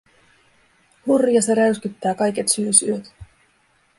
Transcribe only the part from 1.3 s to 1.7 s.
se